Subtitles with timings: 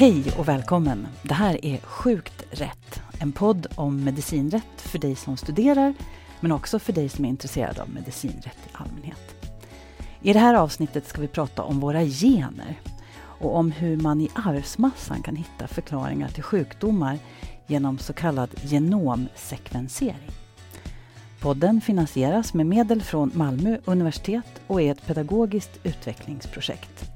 [0.00, 1.06] Hej och välkommen!
[1.22, 3.02] Det här är Sjukt rätt.
[3.18, 5.94] En podd om medicinrätt för dig som studerar
[6.40, 9.46] men också för dig som är intresserad av medicinrätt i allmänhet.
[10.22, 12.80] I det här avsnittet ska vi prata om våra gener
[13.16, 17.18] och om hur man i arvsmassan kan hitta förklaringar till sjukdomar
[17.66, 20.30] genom så kallad genomsekvensering.
[21.40, 27.10] Podden finansieras med medel från Malmö universitet och är ett pedagogiskt utvecklingsprojekt.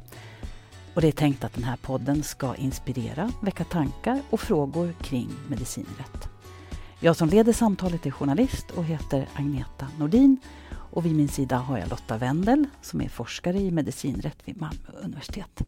[0.94, 5.28] Och det är tänkt att den här podden ska inspirera, väcka tankar och frågor kring
[5.48, 6.28] medicinrätt.
[7.00, 10.36] Jag som leder samtalet är journalist och heter Agneta Nordin
[10.70, 14.90] och vid min sida har jag Lotta Wendel som är forskare i medicinrätt vid Malmö
[15.02, 15.62] universitet.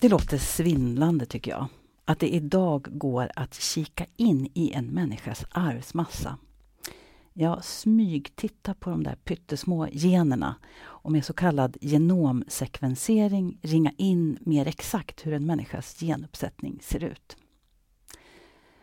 [0.00, 1.66] Det låter svindlande tycker jag,
[2.04, 6.38] att det idag går att kika in i en människas arvsmassa.
[7.36, 14.68] Ja, smygtitta på de där pyttesmå generna och med så kallad genomsekvensering ringa in mer
[14.68, 17.36] exakt hur en människas genuppsättning ser ut.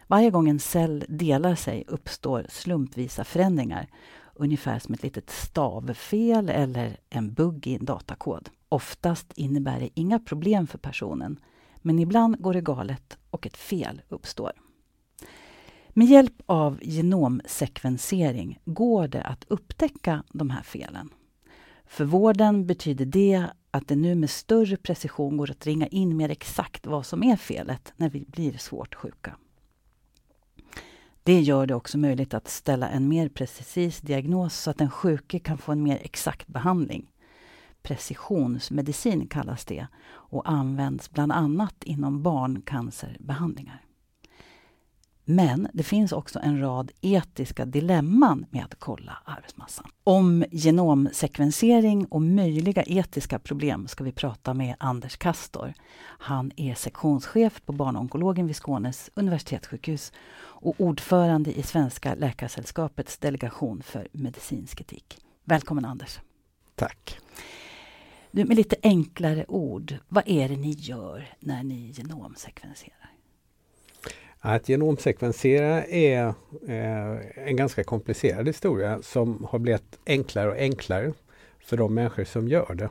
[0.08, 3.88] Varje gång en cell delar sig uppstår slumpvisa förändringar,
[4.36, 8.50] ungefär som ett litet stavfel eller en bugg i en datakod.
[8.70, 11.40] Oftast innebär det inga problem för personen,
[11.82, 14.52] men ibland går det galet och ett fel uppstår.
[15.94, 21.10] Med hjälp av genomsekvensering går det att upptäcka de här felen.
[21.86, 26.30] För vården betyder det att det nu med större precision går att ringa in mer
[26.30, 29.36] exakt vad som är felet när vi blir svårt sjuka.
[31.24, 35.40] Det gör det också möjligt att ställa en mer precis diagnos så att den sjuke
[35.40, 37.12] kan få en mer exakt behandling.
[37.82, 43.86] Precisionsmedicin kallas det och används bland annat inom barncancerbehandlingar.
[45.26, 49.92] Men det finns också en rad etiska dilemman med att kolla arvsmassan.
[50.04, 55.74] Om genomsekvensering och möjliga etiska problem ska vi prata med Anders Kastor.
[56.04, 64.08] Han är sektionschef på barnonkologen vid Skånes universitetssjukhus och ordförande i Svenska Läkarsällskapets delegation för
[64.12, 65.18] medicinsk etik.
[65.44, 66.20] Välkommen Anders!
[66.76, 67.20] Tack!
[68.32, 73.12] Du, med lite enklare ord, vad är det ni gör när ni genomsekvenserar?
[74.44, 76.34] Att genomsekvensera är
[76.68, 81.14] eh, en ganska komplicerad historia som har blivit enklare och enklare
[81.60, 82.90] för de människor som gör det.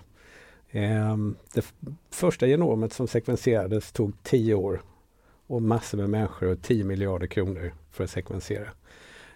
[0.80, 1.16] Eh,
[1.54, 1.64] det
[2.10, 4.82] första genomet som sekvenserades tog tio år
[5.46, 8.68] och massor med människor och 10 miljarder kronor för att sekvensera.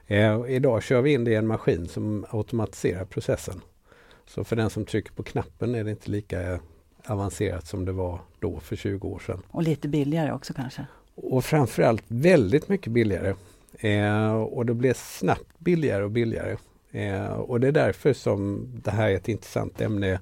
[0.06, 3.60] Eh, idag kör vi in det i en maskin som automatiserar processen.
[4.26, 6.60] Så för den som trycker på knappen är det inte lika eh,
[7.06, 9.42] avancerat som det var då för 20 år sedan.
[9.48, 10.86] Och lite billigare också kanske?
[11.14, 13.34] Och framförallt väldigt mycket billigare.
[13.78, 16.56] Eh, och det blir snabbt billigare och billigare.
[16.90, 20.20] Eh, och det är därför som det här är ett intressant ämne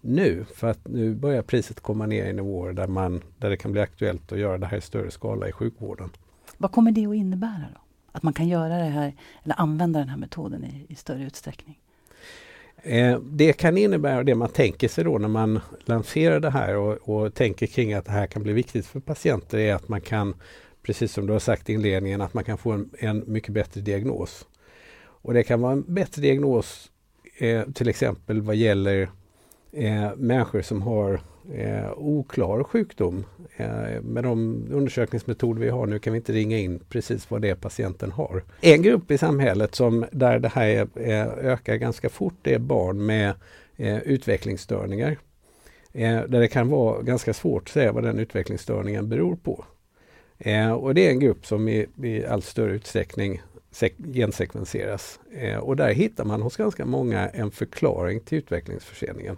[0.00, 0.44] nu.
[0.54, 3.80] För att nu börjar priset komma ner i nivåer där, man, där det kan bli
[3.80, 6.10] aktuellt att göra det här i större skala i sjukvården.
[6.56, 7.80] Vad kommer det att innebära då?
[8.12, 11.78] Att man kan göra det här eller använda den här metoden i, i större utsträckning?
[12.82, 17.08] Eh, det kan innebära det man tänker sig då när man lanserar det här och,
[17.08, 20.34] och, tänker kring att det här kan bli viktigt för patienter är att man kan,
[20.82, 23.80] precis som du har sagt i inledningen, att man kan få en, en mycket bättre
[23.80, 24.46] diagnos.
[25.22, 26.90] Och det kan vara en bättre diagnos
[27.38, 29.08] eh, till exempel vad gäller
[29.72, 31.20] eh, människor som har
[31.54, 33.24] eh, oklar sjukdom.
[33.56, 37.48] Eh, med de undersökningsmetoder vi har nu kan vi inte ringa in precis vad det
[37.50, 38.44] är patienten har.
[38.60, 43.34] En grupp i samhället som där det här eh, ökar ganska fort är barn med
[43.76, 45.18] eh, utvecklingsstörningar.
[45.92, 49.64] Eh, där det kan vara ganska svårt att säga vad den utvecklingsstörningen beror på.
[50.38, 53.42] Eh, och det är en grupp som i, i allt större utsträckning
[54.14, 55.20] gensekvenseras.
[55.32, 59.36] Eh, och där hittar man hos ganska många en förklaring till utvecklingsförseningen.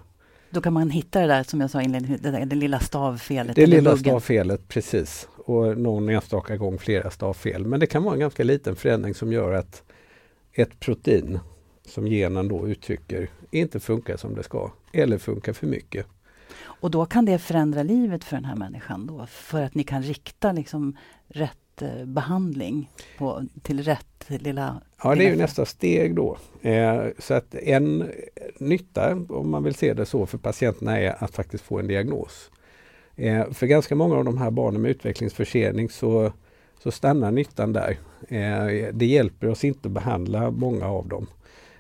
[0.53, 3.57] Då kan man hitta det där som jag sa inledningsvis, det, det lilla stavfelet.
[3.57, 4.05] Det lilla buggen.
[4.05, 5.29] stavfelet, precis.
[5.37, 7.67] Och någon enstaka gång flera stavfel.
[7.67, 9.83] Men det kan vara en ganska liten förändring som gör att
[10.53, 11.41] ett protein
[11.87, 14.71] som genen då uttrycker inte funkar som det ska.
[14.93, 16.07] Eller funkar för mycket.
[16.61, 19.27] Och då kan det förändra livet för den här människan då?
[19.27, 20.97] För att ni kan rikta liksom
[21.29, 21.62] rätt
[22.05, 24.83] behandling på, till rätt lilla...
[25.03, 26.37] Ja, det är ju nästa steg då.
[26.63, 28.11] Eh, så att en
[28.59, 32.51] nytta, om man vill se det så, för patienterna är att faktiskt få en diagnos.
[33.17, 36.33] Eh, för ganska många av de här barnen med utvecklingsförsening så,
[36.83, 37.99] så stannar nyttan där.
[38.29, 41.27] Eh, det hjälper oss inte att behandla många av dem.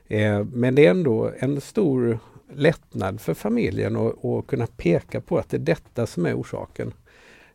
[0.09, 2.19] Eh, men det är ändå en stor
[2.55, 6.93] lättnad för familjen att kunna peka på att det är detta som är orsaken.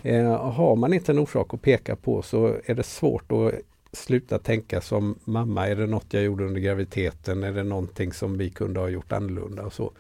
[0.01, 3.53] Eh, har man inte en orsak att peka på så är det svårt att
[3.91, 7.43] sluta tänka som mamma, är det något jag gjorde under graviditeten?
[7.43, 9.63] Är det någonting som vi kunde ha gjort annorlunda?
[9.63, 9.91] Och så.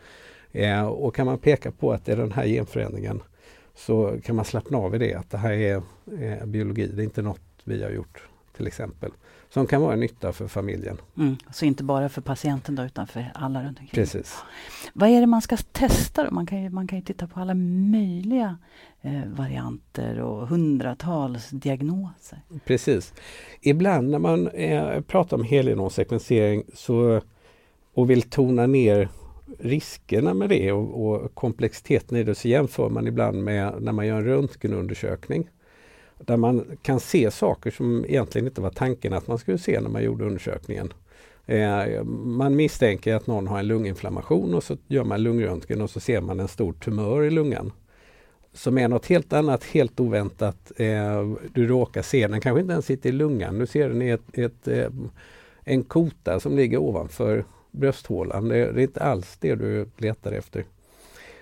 [0.51, 3.21] Eh, och kan man peka på att det är den här genförändringen
[3.75, 5.81] så kan man slappna av i det, att det här är
[6.21, 8.27] eh, biologi, det är inte något vi har gjort
[8.57, 9.11] till exempel.
[9.49, 10.97] Som kan vara nytta för familjen.
[11.17, 14.03] Mm, så inte bara för patienten då, utan för alla runt omkring.
[14.03, 14.37] Precis.
[14.93, 16.31] Vad är det man ska testa då?
[16.31, 18.57] Man kan ju, man kan ju titta på alla möjliga
[19.01, 22.41] eh, varianter och hundratals diagnoser.
[22.65, 23.13] Precis.
[23.61, 27.21] Ibland när man eh, pratar om helgenomsekvensering så,
[27.93, 29.09] och vill tona ner
[29.59, 34.07] riskerna med det och, och, komplexiteten i det så jämför man ibland med när man
[34.07, 35.49] gör en röntgenundersökning.
[36.19, 39.89] Där man kan se saker som egentligen inte var tanken att man skulle se när
[39.89, 40.93] man gjorde undersökningen.
[41.45, 45.99] Eh, man misstänker att någon har en lunginflammation och så gör man lungröntgen och så
[45.99, 47.71] ser man en stor tumör i lungan.
[48.53, 50.71] Som är något helt annat, helt oväntat.
[50.75, 54.09] Eh, du råkar se den, kanske inte ens sitter i lungan, du ser den i
[54.09, 54.89] ett, ett eh,
[55.69, 58.47] en kota som ligger ovanför brösthålan.
[58.47, 60.65] Det, det är inte alls det du letar efter.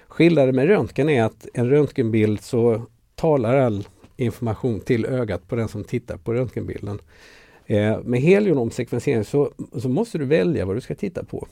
[0.07, 2.81] Skillnaden med röntgen är att en röntgenbild så
[3.15, 3.87] talar all
[4.17, 6.99] information till ögat på den som tittar på röntgenbilden.
[7.65, 9.51] Eh, med helionomsekvensering så,
[9.81, 11.47] så måste du välja vad du ska titta på.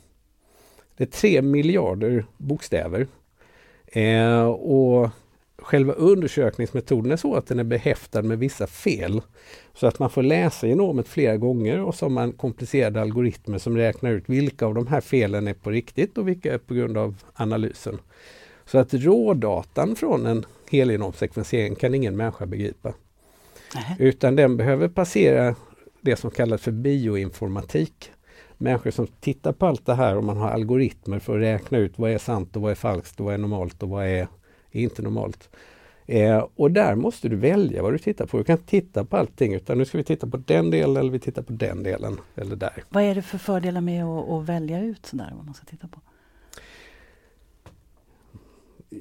[0.97, 3.07] Det är tre miljarder bokstäver.
[3.85, 5.09] Eh, och
[5.57, 9.21] själva undersökningsmetoden är så att den är behäftad med vissa fel.
[9.73, 13.77] Så att man får läsa genomet flera gånger och så har man komplicerade algoritmer som
[13.77, 16.97] räknar ut vilka av de här felen är på riktigt och vilka är på grund
[16.97, 17.99] av analysen.
[18.65, 22.93] Så att rådatan från en helgenomsekvensering kan ingen människa begripa.
[23.75, 23.95] Nej.
[23.99, 25.55] Utan den behöver passera
[26.01, 28.11] det som kallas för bioinformatik.
[28.57, 31.99] Människor som tittar på allt det här och man har algoritmer för att räkna ut
[31.99, 34.27] vad är sant och vad är falskt och vad är normalt och vad är,
[34.71, 35.49] är inte normalt.
[36.05, 38.37] Eh, och där måste du välja vad du tittar på.
[38.37, 41.11] Du kan inte titta på allting utan nu ska vi titta på den delen eller
[41.11, 42.19] vi tittar på den delen.
[42.35, 42.83] eller där.
[42.89, 45.87] Vad är det för fördelar med att, att välja ut sådär vad man ska titta
[45.87, 46.01] på?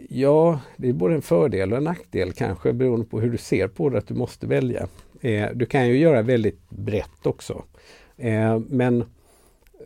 [0.09, 3.69] Ja, det är både en fördel och en nackdel kanske beroende på hur du ser
[3.69, 4.87] på det, att du måste välja.
[5.21, 7.65] Eh, du kan ju göra väldigt brett också.
[8.17, 9.05] Eh, men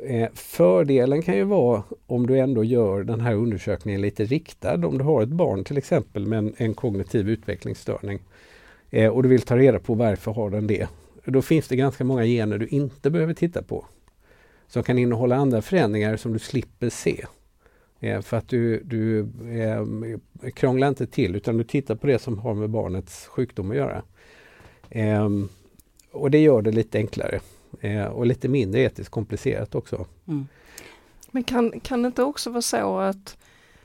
[0.07, 4.87] eh, fördelen kan ju vara om du ändå gör den här undersökningen lite riktad.
[4.87, 8.19] Om du har ett barn till exempel med en, en kognitiv utvecklingsstörning
[8.91, 10.89] eh, och du vill ta reda på varför har den det.
[11.25, 13.87] Då finns det ganska många gener du inte behöver titta på.
[14.69, 17.25] Som kan innehålla andra förändringar som du slipper se.
[18.07, 19.21] Eh, för att du, du
[19.61, 23.77] eh, krånglar inte till utan du tittar på det som har med barnets sjukdom att
[23.77, 24.03] göra.
[24.91, 25.29] Eh,
[26.11, 27.41] och det gör det lite enklare
[27.81, 30.07] eh, och lite mindre etiskt komplicerat också.
[30.29, 30.47] Mm.
[31.31, 33.37] Men kan, kan det inte också vara så att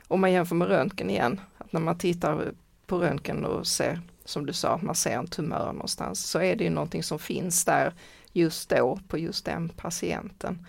[0.08, 2.52] om man jämför med röntgen igen, att när man tittar
[2.86, 6.64] på röntgen och ser som du sa, man ser en tumör någonstans så är det
[6.64, 7.92] ju någonting som finns där
[8.32, 10.66] just då på just den patienten.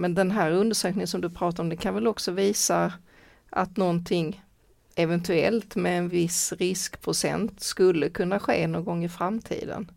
[0.00, 2.92] Men den här undersökningen som du pratar om, det kan väl också visa
[3.50, 4.42] att någonting
[4.94, 9.90] eventuellt med en viss riskprocent skulle kunna ske någon gång i framtiden.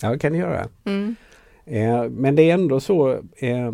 [0.00, 0.68] Ja, det kan det göra.
[0.84, 1.16] Mm.
[1.68, 3.72] Eh, men det är ändå så, eh,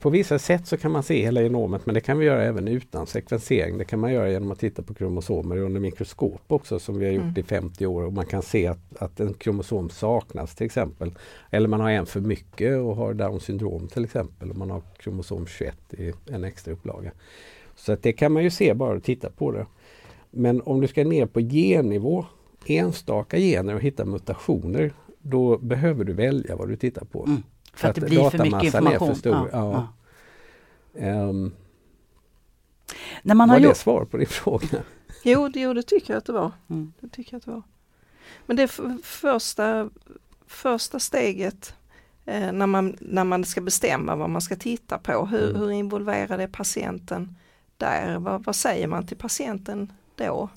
[0.00, 2.68] på vissa sätt så kan man se hela genomet men det kan vi göra även
[2.68, 3.78] utan sekvensering.
[3.78, 7.12] Det kan man göra genom att titta på kromosomer under mikroskop också som vi har
[7.12, 7.38] gjort mm.
[7.38, 11.12] i 50 år och man kan se att, att en kromosom saknas till exempel.
[11.50, 14.50] Eller man har en för mycket och har Downs syndrom till exempel.
[14.50, 17.10] Och man har kromosom 21 i en extra upplaga.
[17.74, 19.66] Så att det kan man ju se bara att titta på det.
[20.30, 22.26] Men om du ska ner på gennivå,
[22.66, 27.24] enstaka gener och hitta mutationer, då behöver du välja vad du tittar på.
[27.24, 27.42] Mm.
[27.72, 29.08] För, för, att det blir för mycket information.
[29.08, 29.50] Är för stor.
[29.52, 29.88] Ja,
[30.92, 31.28] ja.
[31.28, 31.52] Um,
[33.22, 33.76] När man var har det gjort...
[33.76, 34.82] svar på din fråga?
[35.24, 36.52] Jo, det, jo, det tycker jag att det var.
[36.70, 36.92] Mm.
[37.00, 37.62] Det tycker jag att det var.
[38.46, 38.68] Men det
[39.02, 39.90] första,
[40.46, 41.74] första steget
[42.24, 45.60] eh, när, man, när man ska bestämma vad man ska titta på, hur, mm.
[45.60, 47.36] hur involverad är patienten
[47.76, 48.18] där?
[48.18, 50.48] Vad, vad säger man till patienten då?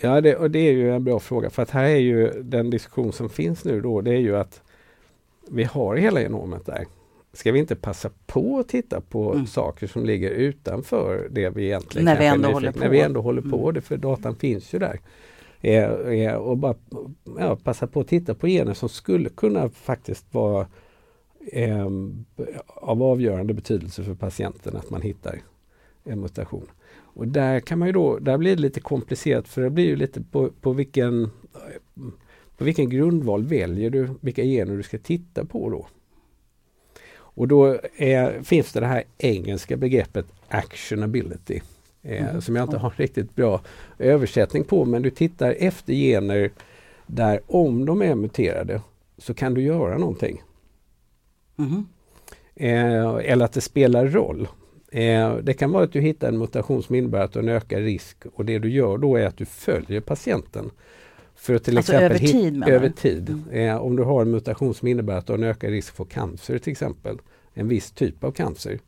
[0.00, 2.70] Ja, det, och det är ju en bra fråga för att här är ju den
[2.70, 4.62] diskussion som finns nu då, det är ju att
[5.50, 6.86] vi har hela genomet där.
[7.32, 9.46] Ska vi inte passa på att titta på mm.
[9.46, 12.78] saker som ligger utanför det vi egentligen när vi ändå håller på.
[12.78, 15.00] När vi ändå håller på det, för datan finns ju där.
[15.60, 16.74] Eh, eh, och bara
[17.38, 20.66] ja, passa på att titta på gener som skulle kunna faktiskt vara
[21.52, 21.86] eh,
[22.66, 25.40] av avgörande betydelse för patienten att man hittar
[26.04, 26.66] en mutation.
[27.16, 29.96] Och där kan man ju då, där blir det lite komplicerat för det blir ju
[29.96, 31.30] lite på, på vilken
[32.56, 35.86] på vilken grundval väljer du vilka gener du ska titta på då?
[37.16, 41.60] Och då är, finns det det här engelska begreppet actionability.
[42.02, 42.40] Eh, mm.
[42.40, 43.60] Som jag inte har riktigt bra
[43.98, 46.50] översättning på men du tittar efter gener
[47.06, 48.80] där om de är muterade
[49.18, 50.42] så kan du göra någonting.
[51.58, 51.86] Mm.
[52.54, 54.48] Eh, eller att det spelar roll.
[54.96, 57.48] Eh, det kan vara att du hittar en mutation som innebär att du har en
[57.56, 60.70] ökad risk och det du gör då är att du följer patienten.
[61.34, 63.28] För att till Alltså exempel över tid, över tid.
[63.28, 63.68] Mm.
[63.68, 66.04] Eh, om du har en mutation som innebär att du har en ökad risk för
[66.04, 67.18] cancer till exempel,
[67.54, 68.78] en viss typ av cancer,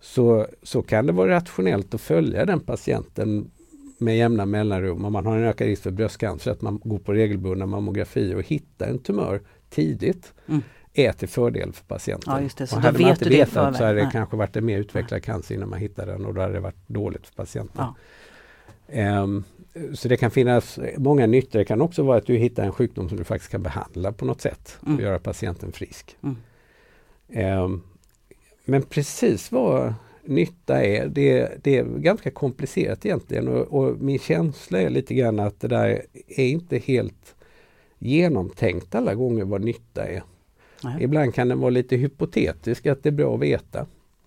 [0.00, 3.50] så, så kan det vara rationellt att följa den patienten
[3.98, 5.04] med jämna mellanrum.
[5.04, 8.46] Om man har en ökad risk för bröstcancer, att man går på regelbundna mammografier och
[8.46, 9.40] hittar en tumör
[9.70, 10.62] tidigt Mm.
[11.06, 12.32] Är till fördel för patienten.
[12.34, 12.66] Ja, just det.
[12.66, 14.12] Så och hade man vet inte vetat så hade det Nej.
[14.12, 16.86] kanske varit en mer utvecklad cancer innan man hittade den och då hade det varit
[16.88, 17.84] dåligt för patienten.
[17.84, 17.94] Ja.
[18.88, 19.44] Ehm,
[19.94, 21.58] så det kan finnas många nyttor.
[21.58, 24.24] Det kan också vara att du hittar en sjukdom som du faktiskt kan behandla på
[24.24, 25.00] något sätt och Mm.
[25.00, 26.16] göra patienten frisk.
[26.22, 26.36] Mm.
[27.32, 27.82] Ehm,
[28.64, 34.80] men precis vad nytta är, det, det är ganska komplicerat egentligen och, och min känsla
[34.80, 37.34] är lite grann att det där är inte helt
[37.98, 40.22] genomtänkt alla gånger vad nytta är.
[40.84, 41.02] Nej.
[41.02, 43.86] Ibland kan den vara lite hypotetisk, att det är bra att veta.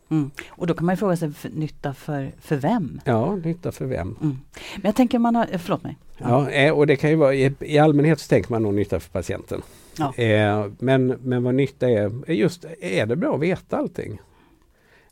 [0.10, 0.32] Mm.
[0.50, 3.02] Och då kan man ju fråga sig, för, nytta för, för vem?
[3.06, 4.16] Ja, nytta för vem?
[4.22, 4.38] Mm.
[4.76, 5.98] Men jag tänker man har, eh, förlåt mig.
[6.18, 9.00] Ja, eh, och det kan ju vara, i, i allmänhet så tänker man nog nytta
[9.00, 9.62] för patienten.
[9.98, 10.16] Ja.
[10.16, 14.20] Eh, men, men vad nytta är, är just, är det bra att veta allting?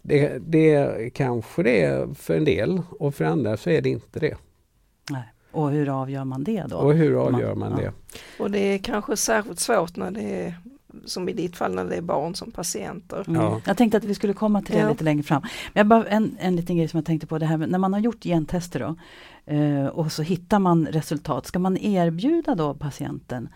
[0.01, 4.19] Det, det kanske det är för en del och för andra så är det inte
[4.19, 4.37] det.
[5.09, 5.23] Nej.
[5.51, 6.77] Och hur avgör man det då?
[6.77, 7.77] Och hur Man- avgör man ja.
[7.77, 7.91] det?
[8.43, 10.53] Och det är kanske särskilt svårt när det är,
[11.05, 13.23] som i ditt fall, när det är barn som patienter.
[13.27, 13.41] Mm.
[13.41, 13.61] Ja.
[13.65, 14.89] Jag tänkte att vi skulle komma till det Ja.
[14.89, 15.41] lite längre fram.
[15.41, 17.79] Men jag bara, en, en liten grej som jag tänkte på, det här med, när
[17.79, 18.95] man har gjort gentester då,
[19.53, 23.49] eh, och så hittar man resultat, ska man erbjuda då patienten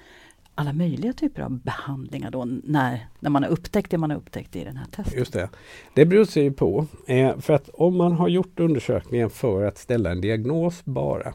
[0.57, 4.55] alla möjliga typer av behandlingar då när, när man har upptäckt det man har upptäckt
[4.55, 5.17] i den här testet?
[5.17, 5.49] Just det.
[5.93, 6.87] Det beror sig ju på.
[7.07, 11.33] Eh, för att om man har gjort undersökningen för att ställa en diagnos bara,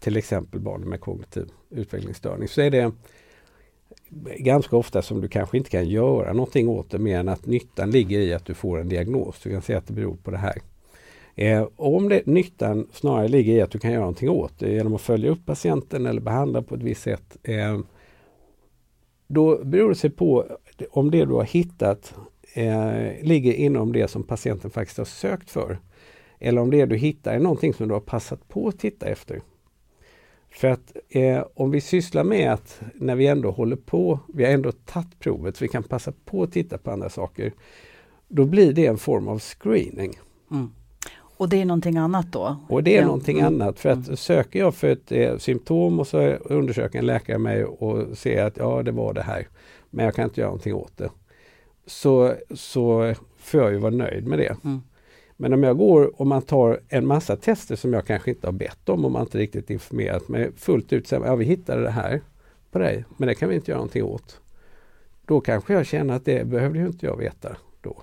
[0.00, 2.92] till exempel barn med kognitiv utvecklingsstörning, så är det
[4.38, 7.90] ganska ofta som du kanske inte kan göra någonting åt det mer än att nyttan
[7.90, 9.40] ligger i att du får en diagnos.
[9.42, 10.58] Du kan säga att det beror på det här.
[11.34, 14.94] Eh, om det, nyttan snarare ligger i att du kan göra någonting åt det genom
[14.94, 17.36] att följa upp patienten eller behandla på ett visst sätt.
[17.42, 17.78] Eh,
[19.26, 20.46] då beror det sig på
[20.90, 22.14] om det du har hittat
[22.54, 25.78] eh, ligger inom det som patienten faktiskt har sökt för.
[26.38, 29.40] Eller om det du hittar är någonting som du har passat på att titta efter.
[30.50, 34.52] För att eh, om vi sysslar med att när vi ändå håller på, vi har
[34.52, 37.52] ändå tagit provet, så vi kan passa på att titta på andra saker.
[38.28, 40.18] Då blir det en form av screening.
[40.50, 40.70] Mm.
[41.36, 42.56] Och det är någonting annat då?
[42.68, 43.06] Och det är Ja.
[43.06, 43.54] någonting Mm.
[43.54, 43.78] annat.
[43.80, 44.16] För att Mm.
[44.16, 48.56] söker jag för ett eh, symptom och så undersöker en läkare mig och ser att
[48.56, 49.48] ja, det var det här.
[49.90, 51.10] Men jag kan inte göra någonting åt det.
[51.86, 54.56] Så, så får jag ju vara nöjd med det.
[54.64, 54.80] Mm.
[55.40, 58.52] Men om jag går och man tar en massa tester som jag kanske inte har
[58.52, 61.08] bett om och man inte riktigt informerat mig fullt ut.
[61.08, 62.20] Säger, ja, vi hittade det här
[62.70, 64.40] på dig, men det kan vi inte göra någonting åt.
[65.26, 68.02] Då kanske jag känner att det behövde ju inte jag veta då.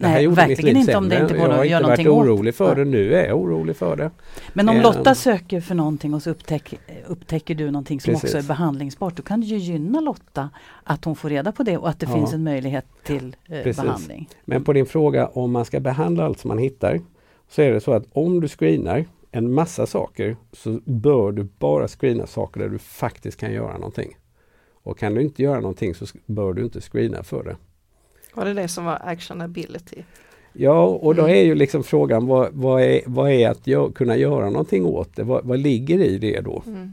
[0.00, 2.38] Nej, verkligen inte om det inte går Jag har att göra inte varit någonting åt.
[2.38, 2.84] orolig för det.
[2.84, 4.10] Nu är jag orolig för det.
[4.52, 6.74] Men om Eh, Lotta söker för någonting och så upptäck,
[7.06, 8.24] upptäcker du någonting som Precis.
[8.30, 10.50] också är behandlingsbart, då kan det ju gynna Lotta
[10.84, 12.14] att hon får reda på det och att det Ja.
[12.14, 14.28] finns en möjlighet till eh, behandling.
[14.44, 17.00] Men på din fråga om man ska behandla allt som man hittar
[17.50, 21.88] så är det så att om du screenar en massa saker så bör du bara
[21.88, 24.16] screena saker där du faktiskt kan göra någonting.
[24.82, 27.56] Och kan du inte göra någonting så bör du inte screena för det.
[28.38, 30.02] Var det det som var actionability?
[30.52, 31.34] Ja, och då Mm.
[31.36, 35.16] är ju liksom frågan vad, vad, är, vad är att gö- kunna göra någonting åt
[35.16, 35.22] det?
[35.22, 36.62] Vad, vad ligger i det då?
[36.66, 36.92] Mm.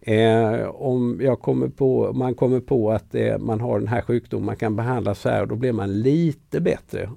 [0.00, 4.46] Eh, om jag kommer på, man kommer på att eh, man har den här sjukdomen,
[4.46, 7.10] man kan behandla så här och då blir man lite bättre.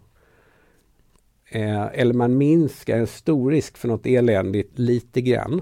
[1.52, 5.62] Eh, eller man minskar en stor risk för något eländigt lite grann.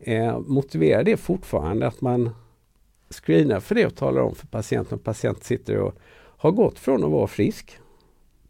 [0.00, 2.30] Eh, motiverar det fortfarande att man
[3.10, 5.94] screenar för det och talar om för patienten patienten sitter och
[6.42, 7.78] har gått från att vara frisk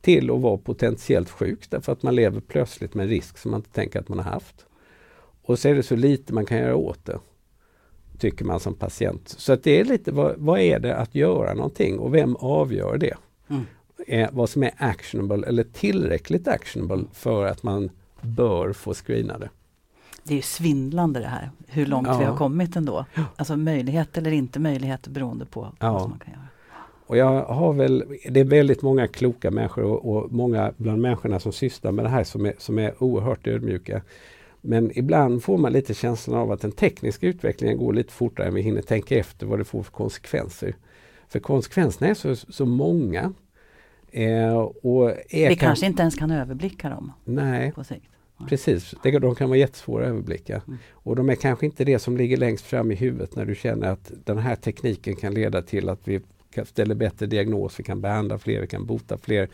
[0.01, 3.59] till att vara potentiellt sjuk därför att man lever plötsligt med en risk som man
[3.61, 4.67] inte tänker att man har haft.
[5.43, 7.19] Och så är det så lite man kan göra åt det
[8.19, 9.29] tycker man som patient.
[9.29, 12.99] Så att det är lite vad, vad är det att göra någonting och vem avgör
[12.99, 13.15] det?
[13.49, 13.65] Mm.
[14.07, 19.51] Eh, vad som är actionable eller tillräckligt actionable för att man bör få screena det.
[20.25, 22.19] Det är svindlande det här, hur långt Ja.
[22.19, 23.05] vi har kommit ändå.
[23.37, 25.93] Alltså möjlighet eller inte möjlighet beroende på Ja.
[25.93, 26.47] vad man kan göra.
[27.13, 31.41] Och jag har väl, det är väldigt många kloka människor och, och många bland människorna
[31.41, 34.03] som sysslar med det här som är, som är oerhört ödmjuka.
[34.61, 38.55] Men ibland får man lite känslan av att den tekniska utvecklingen går lite fortare än
[38.55, 40.75] vi hinner tänka efter vad det får för konsekvenser.
[41.29, 43.33] För konsekvenserna är så, så många.
[44.11, 48.07] Eh, och är Vi kan- kanske inte ens kan överblicka dem Nej, på sikt.
[48.49, 48.95] precis.
[49.03, 50.63] De kan vara jättesvåra att överblicka.
[50.67, 50.79] Mm.
[50.93, 53.89] Och de är kanske inte det som ligger längst fram i huvudet när du känner
[53.89, 56.21] att den här tekniken kan leda till att vi
[56.53, 59.49] kan ställa bättre diagnos, vi kan behandla fler, vi kan bota fler.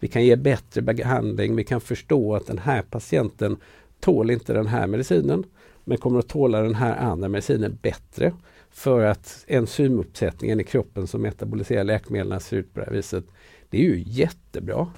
[0.00, 3.56] Vi kan ge bättre behandling, vi kan förstå att den här patienten
[4.00, 5.44] tål inte den här medicinen
[5.84, 8.32] men kommer att tåla den här andra medicinen bättre
[8.70, 13.24] för att enzymuppsättningen i kroppen som metaboliserar läkemedlen ser ut på det här viset.
[13.70, 14.88] Det är ju jättebra.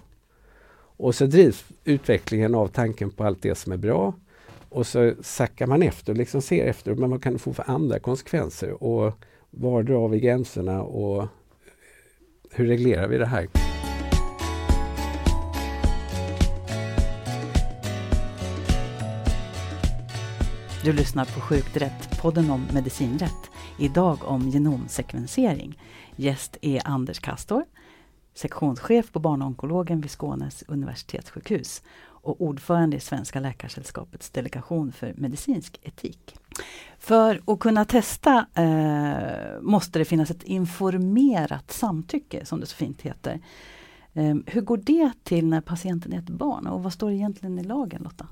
[0.98, 4.14] Och så drivs utvecklingen av tanken på allt det som är bra.
[4.68, 7.70] Och så sackar man efter och liksom ser efter men vad kan det få för
[7.70, 9.12] andra konsekvenser och
[9.50, 11.28] var drar vi gränserna och
[12.50, 13.48] hur reglerar vi det här?
[20.84, 23.50] Du lyssnar på Sjukt rätt, podden om medicinrätt.
[23.78, 25.78] Idag om genomsekvensering.
[26.16, 27.64] Gäst är Anders Kastor,
[28.34, 31.82] sektionschef på barnonkologen vid Skånes universitetssjukhus
[32.26, 36.36] och ordförande i Svenska Läkarsällskapets delegation för medicinsk etik.
[36.98, 43.02] För att kunna testa eh, måste det finnas ett informerat samtycke, som det så fint
[43.02, 43.40] heter.
[44.14, 47.64] Eh, hur går det till när patienten är ett barn och vad står egentligen i
[47.64, 48.26] lagen Lotta?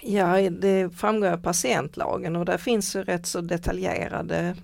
[0.00, 4.56] Ja, det framgår av patientlagen och där finns ju rätt så detaljerade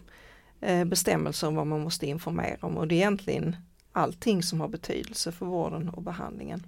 [0.60, 3.56] eh, bestämmelser om vad man måste informera om och det är egentligen
[3.92, 6.66] allting som har betydelse för vården och behandlingen.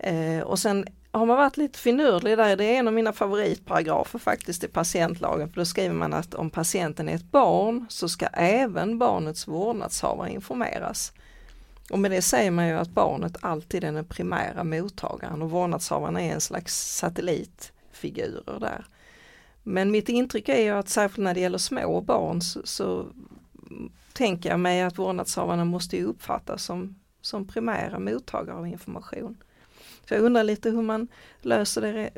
[0.00, 4.18] Eh, och sen har man varit lite finurlig där, det är en av mina favoritparagrafer
[4.18, 8.26] faktiskt i patientlagen, för då skriver man att om patienten är ett barn så ska
[8.26, 11.12] även barnets vårdnadshavare informeras.
[11.90, 16.16] Och med det säger man ju att barnet alltid är den primära mottagaren och vårdnadshavaren
[16.16, 18.86] är en slags satellitfigurer där.
[19.62, 23.06] Men mitt intryck är ju att särskilt när det gäller små barn så, så
[24.12, 29.36] tänker jag mig att vårdnadshavarna måste uppfattas som, som primära mottagare av information.
[30.08, 31.08] Så jag undrar lite hur man
[31.40, 32.10] löser det,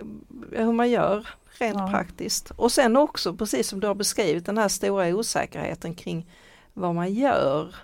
[0.50, 1.28] hur man gör
[1.58, 1.88] rent ja.
[1.90, 2.50] praktiskt.
[2.50, 6.30] Och sen också, precis som du har beskrivit, den här stora osäkerheten kring
[6.72, 7.74] vad man gör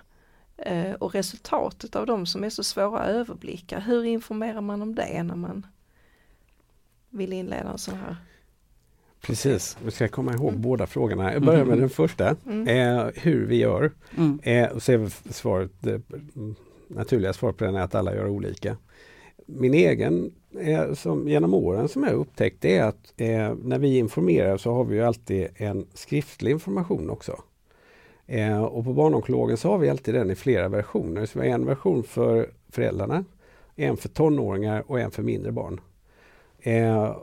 [0.57, 3.79] eh, och resultatet av de som är så svåra att överblicka.
[3.79, 5.67] Hur informerar man om det när man
[7.09, 8.17] vill inleda en sån här
[9.21, 10.61] Precis, vi ska komma ihåg mm.
[10.61, 11.33] båda frågorna.
[11.33, 11.79] Jag börjar med mm.
[11.79, 12.67] den första, mm.
[12.67, 13.91] eh, hur vi gör.
[14.17, 14.39] Mm.
[14.43, 16.01] Eh, och så är svaret, det
[16.87, 18.77] naturliga svaret på den är att alla gör olika
[19.45, 24.57] min egen, eh, som, genom åren som jag upptäckt är att eh, när vi informerar
[24.57, 27.35] så har vi alltid en skriftlig information också.
[28.27, 31.25] Eh, och på barnonkologen så har vi alltid den i flera versioner.
[31.25, 33.25] Så vi har en version för föräldrarna,
[33.75, 35.81] en för tonåringar och en för mindre barn.
[36.59, 37.17] Eh,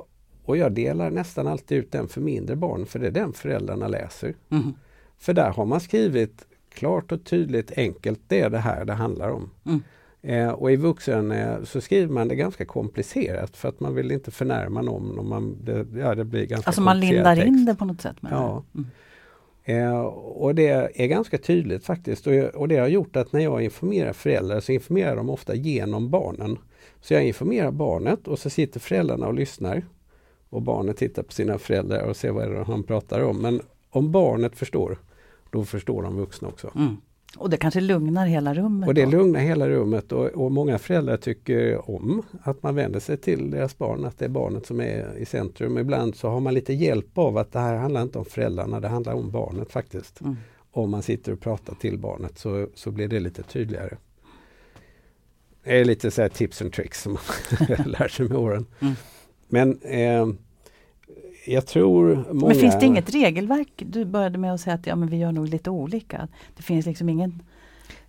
[0.45, 3.89] och jag delar nästan alltid ut den för mindre barn för det är den föräldrarna
[3.89, 4.35] läser.
[4.51, 4.73] Mm.
[5.19, 9.29] För där har man skrivit klart och tydligt enkelt, det är det här det handlar
[9.29, 9.51] om.
[9.67, 9.83] Mm.
[10.23, 14.13] Eh, och i vuxen eh, så skriver man det ganska komplicerat för att man vill
[14.13, 15.19] inte förnärma någon.
[15.19, 17.49] Och man, det, ja, det blir ganska alltså man lindar text.
[17.49, 18.17] in det på något sätt?
[18.21, 18.65] ja.
[18.75, 18.87] Mm.
[19.65, 23.63] Eh, och det är ganska tydligt faktiskt och, och det har gjort att när jag
[23.63, 26.59] informerar föräldrar så informerar de ofta genom barnen.
[27.01, 29.85] Så jag informerar barnet och så sitter föräldrarna och lyssnar.
[30.49, 33.43] Och barnet tittar på sina föräldrar och ser vad han pratar om.
[33.43, 34.99] Men om barnet förstår,
[35.51, 36.71] då förstår de vuxna också.
[36.75, 36.97] Mm.
[37.37, 38.89] Och det kanske lugnar hela rummet?
[38.89, 39.11] Och det då?
[39.11, 43.79] lugnar hela rummet och, och, många föräldrar tycker om att man vänder sig till deras
[43.79, 45.79] barn, att det är barnet som är i centrum.
[45.79, 48.89] Ibland så har man lite hjälp av att det här handlar inte om föräldrarna, det
[48.89, 50.21] handlar om barnet faktiskt.
[50.21, 50.37] Mm.
[50.71, 53.97] Om man sitter och pratar till barnet så, så blir det lite tydligare.
[55.65, 58.67] Det är lite så tips and tricks som man lär sig med åren.
[58.81, 58.95] Mm.
[59.49, 60.27] Men eh,
[61.47, 62.47] jag tror många...
[62.47, 63.73] Men finns det inget regelverk?
[63.77, 66.29] Du började med att säga att ja, men vi gör nog lite olika.
[66.57, 67.43] Det finns liksom ingen...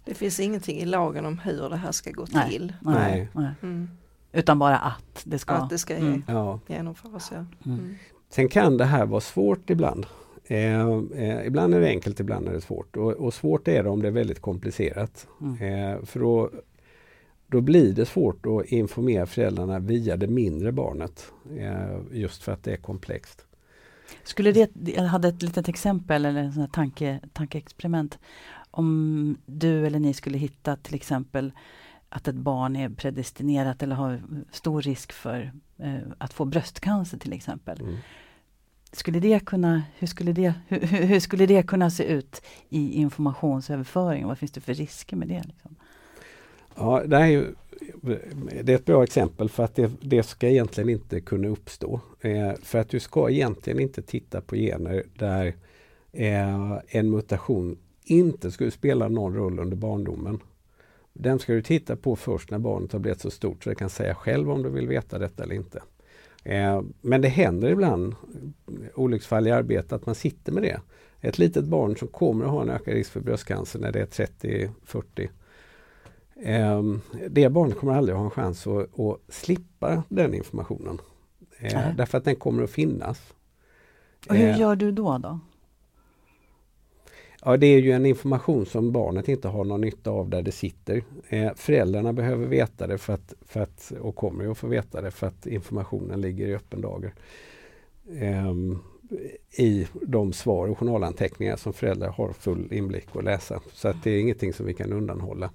[0.05, 2.73] Det finns ingenting i lagen om hur det här ska gå nej, till.
[2.81, 3.27] Nej.
[3.33, 3.51] nej.
[3.61, 3.89] Mm.
[4.31, 6.23] Utan bara att det ska, att det ska mm.
[6.67, 7.29] genomföras.
[7.31, 7.37] Ja.
[7.37, 7.79] Mm.
[7.79, 7.95] mm.
[8.29, 10.05] Sen kan det här vara svårt ibland.
[10.45, 12.95] Eh, eh, ibland är det enkelt, ibland är det svårt.
[12.97, 15.27] Och, och svårt är det om det är väldigt komplicerat.
[15.41, 15.93] Mm.
[15.93, 16.49] Eh, för då
[17.53, 21.31] då blir det svårt att informera föräldrarna via det mindre barnet.
[21.57, 23.45] Eh, just för att det är komplext.
[24.23, 28.19] Skulle det, jag hade ett litet exempel eller en tanke, tankeexperiment.
[28.71, 31.51] Om du eller ni skulle hitta till exempel
[32.09, 37.33] att ett barn är predestinerat eller har stor risk för eh, att få bröstcancer till
[37.33, 37.81] exempel.
[37.81, 37.95] Mm.
[38.91, 44.27] Skulle det kunna, hur, skulle det, hur, hur, skulle det kunna se ut i informationsöverföring?
[44.27, 45.43] Vad finns det för risker med det?
[45.43, 45.75] Liksom?
[46.75, 47.45] Ja, det, är ju,
[48.63, 52.01] det är ett bra exempel för att det, det ska egentligen inte kunna uppstå.
[52.21, 55.55] Eh, för att du ska egentligen inte titta på gener där
[56.11, 60.39] eh, en mutation inte skulle spela någon roll under barndomen.
[61.13, 63.89] Den ska du titta på först när barnet har blivit så stort så du kan
[63.89, 65.83] säga själv om du vill veta detta eller inte.
[66.43, 68.15] Eh, men det händer ibland
[68.95, 70.81] olycksfall i arbetet att man sitter med det.
[71.21, 74.27] Ett litet barn som kommer att ha en ökad risk för bröstcancer när det är
[74.85, 75.29] 30-40
[76.35, 76.83] Eh,
[77.29, 80.99] det barnet kommer aldrig ha en chans att, att slippa den informationen.
[81.59, 83.33] Eh, därför att den kommer att finnas.
[84.29, 85.17] Och hur gör du då?
[85.17, 85.39] då?
[87.45, 90.51] Ja, det är ju en information som barnet inte har någon nytta av där det
[90.51, 91.03] sitter.
[91.29, 95.11] Eh, föräldrarna behöver veta det för att, för att, och kommer att få veta det
[95.11, 97.13] för att informationen ligger i öppen dager.
[98.19, 98.53] Eh,
[99.57, 103.61] I de svar och journalanteckningar som föräldrar har full inblick och läsa.
[103.73, 105.49] Så att det är ingenting som vi kan undanhålla.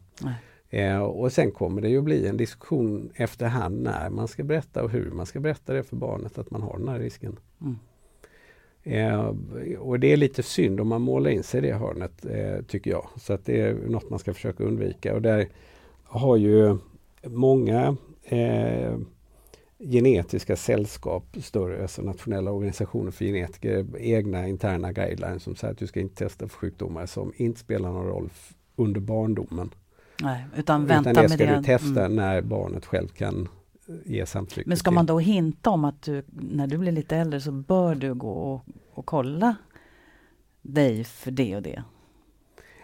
[0.70, 4.90] Eh, och sen kommer det ju bli en diskussion efterhand när man ska berätta och
[4.90, 7.38] hur man ska berätta det för barnet att man har den här risken.
[7.60, 7.76] Mm.
[8.82, 9.24] Eh,
[9.78, 12.90] och det är lite synd om man målar in sig i det hörnet, eh, tycker
[12.90, 13.08] jag.
[13.16, 15.14] Så att det är något man ska försöka undvika.
[15.14, 15.48] Och där
[16.04, 16.78] har ju
[17.22, 17.96] många
[19.78, 25.86] genetiska sällskap, större alltså nationella organisationer för genetiker, egna interna guidelines som säger att du
[25.86, 28.30] ska inte testa för sjukdomar som inte spelar någon roll
[28.76, 29.70] under barndomen.
[30.22, 32.16] Nej, utan vänta utan det ska med du testa mm.
[32.16, 33.48] när barnet själv kan
[34.04, 34.68] ge samtycke.
[34.68, 37.94] Men ska man då hinta om att du, när du blir lite äldre så bör
[37.94, 39.56] du gå och, och kolla
[40.62, 41.82] dig för det och det?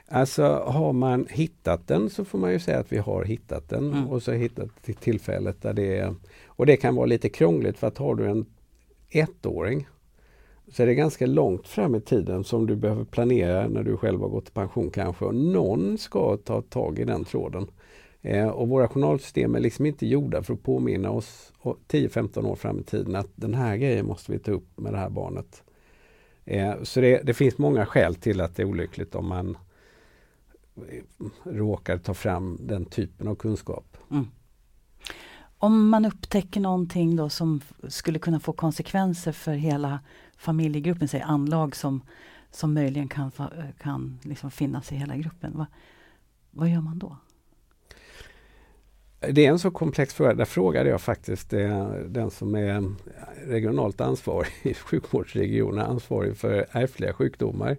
[0.09, 3.92] Alltså har man hittat den så får man ju säga att vi har hittat den
[3.92, 4.09] mm.
[4.09, 6.14] och så hittat till tillfället där det är
[6.47, 8.47] Och det kan vara lite krångligt för att har du en
[9.11, 9.88] ettåring
[10.68, 14.20] så är det ganska långt fram i tiden som du behöver planera när du själv
[14.20, 15.24] har gått i pension kanske.
[15.24, 17.66] Och någon ska ta tag i den tråden.
[18.22, 21.53] Eh, och våra journalsystem är liksom inte gjorda för att påminna oss
[21.88, 24.98] 10-15 år fram i tiden att den här grejen måste vi ta upp med det
[24.98, 25.62] här barnet.
[26.44, 29.57] Eh, så det, det, finns många skäl till att det är olyckligt om man
[30.77, 33.96] eh, råkar ta fram den typen av kunskap.
[34.11, 34.27] Mm.
[35.59, 40.00] Om man upptäcker någonting då som skulle kunna få konsekvenser för hela
[40.44, 42.00] familjegruppen, säger anlag som,
[42.50, 43.30] som möjligen kan,
[43.78, 45.59] kan liksom finnas i hela gruppen.
[45.59, 45.66] Va,
[46.50, 47.16] vad gör man då?
[49.30, 50.35] Det är en så komplex fråga.
[50.35, 52.94] Där frågade jag faktiskt eh, den som är
[53.46, 57.76] regionalt ansvarig i sjukvårdsregionen, ansvarig för ärftliga sjukdomar.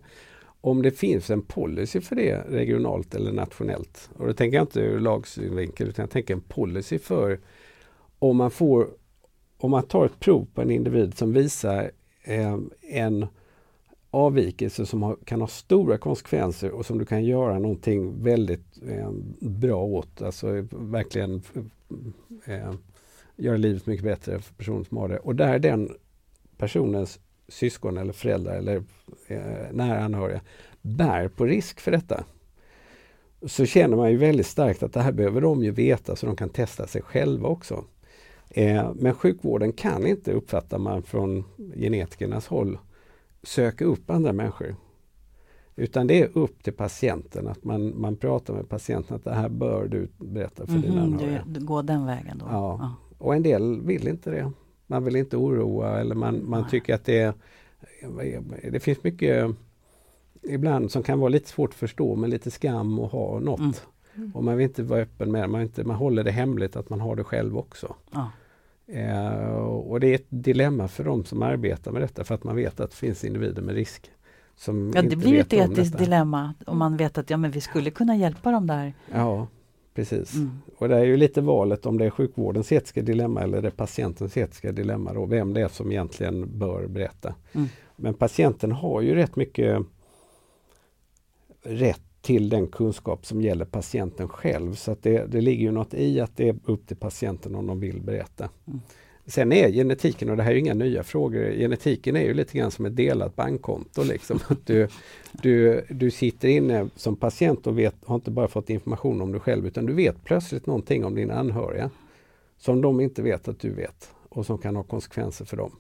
[0.62, 4.10] Om det finns en policy för det regionalt eller nationellt.
[4.18, 7.40] Och då tänker jag inte ur lagsynvinkel utan jag tänker en policy för
[8.20, 8.88] om man får
[9.58, 11.92] om man tar ett prov på en individ som visar
[12.26, 13.28] Ehm, en
[14.12, 19.12] avvikelse som har, kan ha stora konsekvenser och som du kan göra någonting väldigt eh,
[19.40, 20.22] bra åt.
[20.22, 21.42] Alltså verkligen
[22.46, 22.74] eh,
[23.36, 25.20] göra livet mycket bättre för personen som har det.
[25.20, 25.96] Och där den
[26.58, 28.84] personens syskon eller föräldrar eller
[29.28, 30.42] eh, nära anhöriga
[30.82, 32.24] bär på risk för detta.
[33.46, 36.36] Så känner man ju väldigt starkt att det här behöver de ju veta så de
[36.36, 37.84] kan testa sig själva också.
[38.58, 41.44] Eh, men sjukvården kan inte, uppfattar man från
[41.76, 42.78] genetikernas håll,
[43.44, 44.76] söka upp andra människor.
[45.76, 49.50] Utan det är upp till patienten, att man, man pratar med patienten att det här
[49.50, 51.44] bör du berätta för mm -hmm, dina anhöriga.
[51.46, 52.46] Du, du går den vägen då?
[52.50, 52.78] Ja.
[52.82, 52.96] ja.
[53.18, 54.52] och en del vill inte det.
[54.88, 57.34] Man vill inte oroa eller man, man tycker att det
[58.72, 59.56] Det finns mycket
[60.42, 63.60] ibland som kan vara lite svårt att förstå med lite skam och ha något.
[63.60, 63.74] Mm.
[64.16, 64.32] Mm.
[64.36, 66.90] Och man vill inte vara öppen med det, man, inte, man håller det hemligt att
[66.90, 67.96] man har det själv också.
[68.12, 68.30] Ja.
[68.88, 72.56] Eh, och det är ett dilemma för de som arbetar med detta för att man
[72.56, 74.12] vet att det finns individer med risk.
[74.56, 77.92] Som ja, det blir ett etiskt dilemma om man vet att ja, men vi skulle
[77.92, 78.94] kunna hjälpa dem där.
[79.14, 79.48] Ja,
[79.94, 80.36] precis.
[80.36, 80.62] Mm.
[80.78, 84.38] Och det är ju lite valet om det är sjukvårdens etiska dilemma eller det patientens
[84.38, 85.14] etiska dilemma.
[85.14, 87.36] Då, vem det är som egentligen bör berätta.
[87.54, 87.68] Mm.
[87.96, 89.86] Men patienten har ju rätt mycket
[91.64, 94.76] rätt till den kunskap som gäller patienten själv.
[94.76, 97.68] Så att det, det ligger ju något i att det är upp till patienten om
[97.68, 98.50] de vill berätta.
[98.68, 98.80] Mm.
[99.26, 102.72] Sen är genetiken, och det här är inga nya frågor, genetiken är ju lite grann
[102.72, 104.04] som ett delat bankkonto.
[104.04, 104.40] Liksom.
[104.48, 104.88] Att du,
[105.32, 109.42] du, du sitter inne som patient och vet, har inte bara fått information om dig
[109.42, 111.90] själv utan du vet plötsligt någonting om dina anhöriga
[112.58, 115.72] som de inte vet att du vet och som kan ha konsekvenser för dem.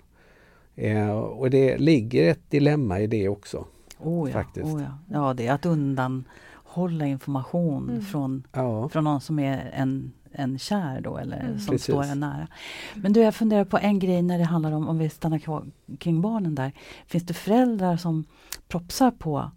[0.75, 3.65] Eh, och det ligger ett dilemma i det också.
[3.99, 4.65] Oh ja, faktiskt.
[4.65, 4.97] Oh ja.
[5.09, 8.01] ja, det är att undanhålla information mm.
[8.01, 8.89] från, ja.
[8.89, 11.59] från någon som är en, en kär då eller mm.
[11.59, 11.83] som Precis.
[11.83, 12.47] står en nära.
[12.95, 15.65] Men du, jag funderar på en grej när det handlar om, om vi stannar kvar
[15.99, 16.71] kring barnen där.
[17.05, 18.25] Finns det föräldrar som
[18.67, 19.51] propsar på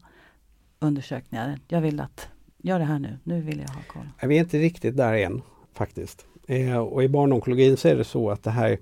[0.79, 1.59] undersökningar?
[1.69, 4.09] Jag vill att, gör det här nu, nu vill jag ha koll.
[4.29, 6.27] Vi är inte riktigt där än faktiskt.
[6.49, 8.79] Eh, och i barnonkologin så är det så att det här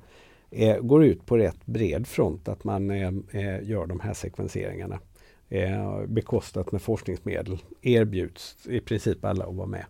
[0.50, 4.98] eh, går ut på rätt bred front att man eh, eh gör de här sekvenseringarna
[5.48, 9.84] eh, bekostat med forskningsmedel erbjuds i princip alla att vara med.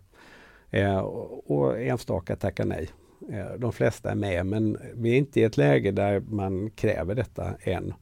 [0.69, 2.89] Eh, och enstaka tackar nej.
[3.31, 7.15] Eh, de flesta är med men vi är inte i ett läge där man kräver
[7.15, 7.93] detta än.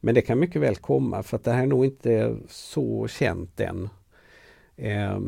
[0.00, 3.60] Men det kan mycket väl komma för att det här är nog inte så känt
[3.60, 3.88] än.
[4.76, 5.20] Eh,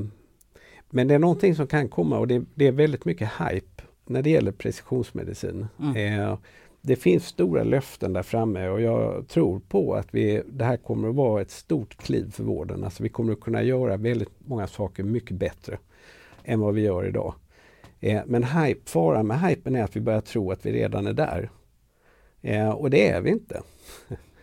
[0.91, 4.23] Men det är någonting som kan komma och det, det är väldigt mycket hype när
[4.23, 5.67] det gäller precisionsmedicin.
[5.81, 6.21] Mm.
[6.21, 6.39] Eh,
[6.87, 11.09] det finns stora löften där framme och jag tror på att vi, det här kommer
[11.09, 12.85] att vara ett stort kliv för vården.
[12.85, 15.79] Alltså vi kommer att kunna göra väldigt många saker mycket bättre
[16.45, 17.35] än vad vi gör idag.
[18.01, 21.13] Eh, men hype, faran med hypen är att vi börjar tro att vi redan är
[21.13, 21.51] där.
[22.43, 23.63] Eh, och det är vi inte.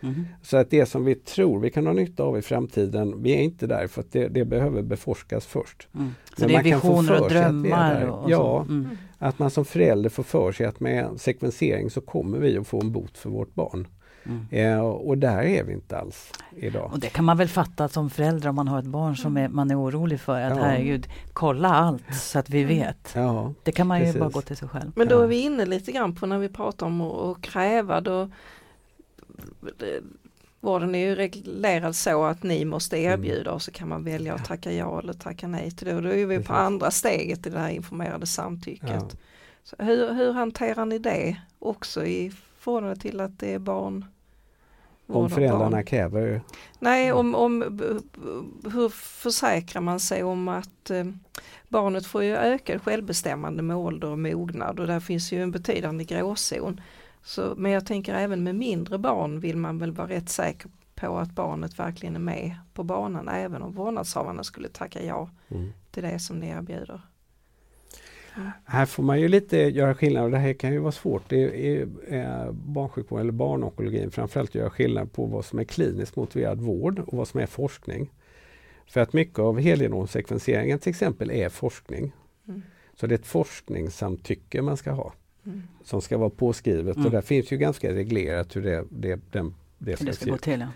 [0.04, 0.26] Mm.
[0.42, 3.40] Så att det som vi tror vi kan ha nytta av i framtiden, vi är
[3.42, 5.88] inte där för att det, det behöver beforskas först.
[5.94, 6.14] Mm.
[6.26, 8.02] Så Men det är man kan få visioner och drömmar?
[8.04, 8.60] Och, Ja.
[8.62, 8.88] Mm.
[9.18, 12.80] Att man som förälder får för sig att med sekvensering så kommer vi att få
[12.80, 13.86] en bot för vårt barn.
[14.26, 14.46] Mm.
[14.50, 16.90] Eh, och där är vi inte alls idag.
[16.92, 19.48] Och det kan man väl fatta som förälder om man har ett barn som är,
[19.48, 20.40] man är orolig för.
[20.40, 20.62] Att Ja.
[20.64, 23.12] herregud, kolla allt så att vi vet.
[23.14, 24.20] Ja, Det kan man ju Precis.
[24.20, 24.92] bara gå till sig själv.
[24.96, 28.30] Men då är vi inne lite grann på när vi pratar om att, kräva då
[30.60, 33.12] Vården är ju reglerad så att ni måste Mm.
[33.12, 35.94] erbjuda och så kan man välja att tacka ja eller tacka nej till det.
[35.94, 38.88] Och då är vi på andra steget i det här informerade samtycket.
[38.90, 39.08] Ja.
[39.64, 44.04] Så hur, hur hanterar ni det också i förhållande till att det är barn?
[45.06, 45.84] om föräldrarna barn?
[45.84, 46.40] kräver
[46.78, 47.62] Nej, om, om
[48.72, 51.04] hur försäkrar man sig om att eh,
[51.68, 56.04] barnet får ju ökad självbestämmande med ålder och mognad och där finns ju en betydande
[56.04, 56.80] gråzon.
[57.24, 61.18] Så, men jag tänker även med mindre barn vill man väl vara rätt säker på
[61.18, 65.72] att barnet verkligen är med på banan även om vårdnadshavarna skulle tacka ja mm.
[65.90, 67.00] till det som ni erbjuder.
[68.64, 71.22] Här får man ju lite göra skillnad och det här kan ju vara svårt.
[71.28, 76.60] Det är eh, barnsjukvård eller barnonkologin framförallt göra skillnad på vad som är kliniskt motiverad
[76.60, 78.10] vård och vad som är forskning.
[78.86, 82.12] För att mycket av helgenomsekvenseringen till exempel är forskning.
[82.48, 82.62] Mm.
[82.94, 85.12] Så det är ett forskningssamtycke man ska ha
[85.46, 85.62] Mm.
[85.84, 87.06] som ska vara påskrivet Mm.
[87.06, 90.30] och där finns ju ganska reglerat hur det, det, den, det Hur ska, det ska
[90.30, 90.60] gå till.
[90.60, 90.66] Ja.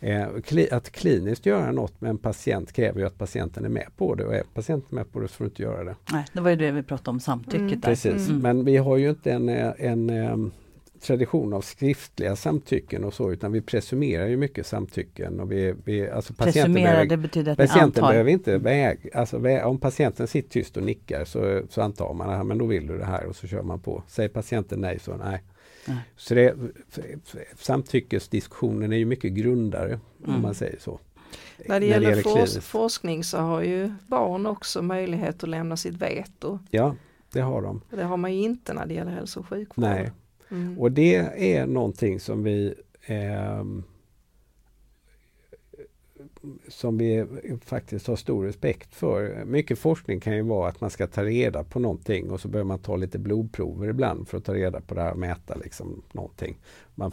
[0.00, 0.32] Mm.
[0.34, 3.86] Eh, kli, att kliniskt göra något med en patient kräver ju att patienten är med
[3.96, 5.96] på det och är patienten med på det så får du inte göra det.
[6.12, 7.80] Nej, det var ju det vi pratade om, samtycket Mm.
[7.80, 7.88] där.
[7.88, 8.40] Precis, Mm.
[8.42, 10.50] men vi har ju inte en, eh, en, em,
[11.02, 15.40] tradition av skriftliga samtycken och så utan vi presumerar ju mycket samtycken.
[15.40, 18.08] Och vi, vi, alltså patienten Presumera, behöver, det betyder att patienten antar.
[18.12, 22.30] behöver inte väga, alltså vä, om patienten sitter tyst och nickar så, så antar man
[22.30, 24.02] att men då vill du det här och så kör man på.
[24.08, 25.42] Säger patienten nej så nej.
[25.86, 25.98] Nej.
[26.16, 26.54] Så det,
[27.56, 30.36] samtyckesdiskussionen är ju mycket grundare Mm.
[30.36, 31.00] om man säger så.
[31.66, 36.58] När det gäller, fors- forskning så har ju barn också möjlighet att lämna sitt veto.
[36.70, 36.96] Ja,
[37.32, 37.80] det har de.
[37.90, 39.84] Det har man ju inte när det gäller hälso och sjukvård.
[39.84, 40.10] Nej.
[40.52, 40.78] Mm.
[40.78, 41.14] Och det
[41.54, 42.74] är någonting som vi
[43.06, 43.64] eh,
[46.68, 47.26] som vi
[47.64, 49.44] faktiskt har stor respekt för.
[49.44, 52.68] Mycket forskning kan ju vara att man ska ta reda på någonting och så behöver
[52.68, 56.02] man ta lite blodprover ibland för att ta reda på det här och mäta liksom
[56.12, 56.58] någonting.
[56.94, 57.12] Man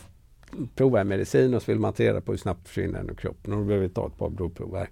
[0.76, 3.16] provar en medicin och så vill man ta reda på hur snabbt försvinner den ur
[3.16, 4.90] kroppen och då behöver vi ta ett par blodprover.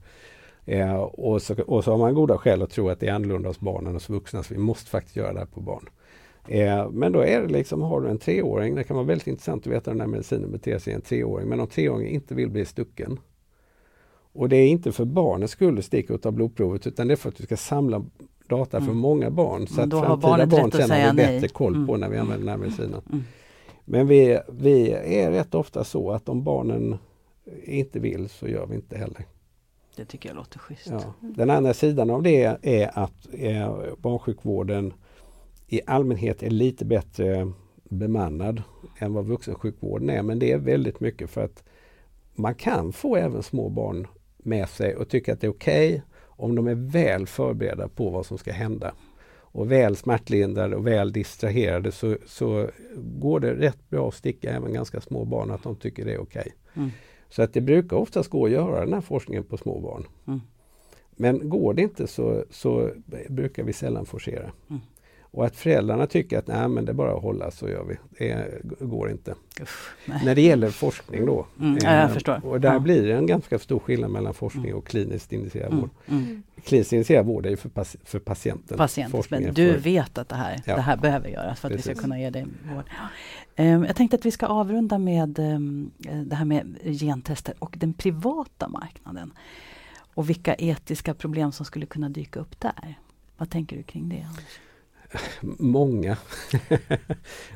[0.65, 3.49] Eh, och, så, och så har man goda skäl att tro att det är annorlunda
[3.49, 5.89] hos barnen och hos vuxna så vi måste faktiskt göra det här på barn.
[6.47, 9.67] Eh, men då är det liksom, har du en treåring, det kan vara väldigt intressant
[9.67, 12.35] att veta hur den här medicinen beter sig i en treåring, men om treåringen inte
[12.35, 13.19] vill bli stucken.
[14.33, 17.15] Och det är inte för barnets skull du sticker och tar blodprovet utan det är
[17.15, 18.05] för att du ska samla
[18.47, 18.87] data Mm.
[18.87, 21.49] från många barn så att framtida barn sen har vi bättre nej.
[21.49, 21.99] koll på Mm.
[21.99, 23.01] när vi använder den här medicinen.
[23.11, 23.23] Mm.
[23.85, 26.97] Men vi, vi är rätt ofta så att om barnen
[27.63, 29.25] inte vill så gör vi inte heller.
[29.95, 30.87] Det tycker jag låter schysst.
[30.89, 31.13] Ja.
[31.19, 34.93] Den andra sidan av det är att eh, barnsjukvården
[35.67, 37.51] i allmänhet är lite bättre
[37.83, 38.63] bemannad
[38.99, 40.23] än vad vuxensjukvården är.
[40.23, 41.63] Men det är väldigt mycket för att
[42.35, 46.55] man kan få även små barn med sig och tycka att det är okej om
[46.55, 48.93] de är väl förberedda på vad som ska hända.
[49.29, 54.73] Och väl smärtlindrade och väl distraherade så, så går det rätt bra att sticka även
[54.73, 56.53] ganska små barn att de tycker det är okej.
[56.73, 56.89] Mm.
[57.29, 60.05] Så att det brukar oftast gå att göra den här forskningen på små barn.
[60.27, 60.41] Mm.
[61.15, 62.91] Men går det inte så, så
[63.29, 64.51] brukar vi sällan forcera.
[64.69, 64.81] Mm.
[65.37, 67.97] Och att föräldrarna tycker att nej men det är bara att hålla så gör vi.
[68.17, 69.35] Det går inte.
[69.61, 69.95] Uff.
[70.23, 71.45] När det gäller forskning då.
[71.59, 72.45] Mm, ja, eh, förstår.
[72.45, 72.79] Och där Ja.
[72.79, 74.77] blir det en ganska stor skillnad mellan forskning Mm.
[74.77, 75.79] och kliniskt initierad Mm.
[75.81, 75.89] vård.
[76.07, 76.43] Mm.
[76.63, 78.77] Kliniskt initierad vård är ju för, paci- för patienten.
[78.77, 80.75] Patienten, men du för- vet att det här, Ja.
[80.75, 81.91] det här behöver göras för att vi Precis.
[81.97, 82.45] ska kunna ge dig
[82.75, 82.83] vård.
[83.55, 85.91] Ehm, Jag tänkte att vi ska avrunda med ehm,
[86.25, 89.31] det här med gentester och den privata marknaden.
[90.15, 92.95] Och vilka etiska problem som skulle kunna dyka upp där.
[93.37, 94.25] Vad tänker du kring det?
[94.29, 94.59] Anders?
[95.41, 96.17] Många.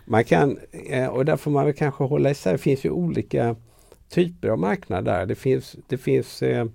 [0.06, 2.52] man kan, eh, och där får man väl kanske hålla isär.
[2.52, 3.56] Det finns ju olika
[4.10, 5.26] typer av marknader där.
[5.26, 6.66] Det finns, det finns eh,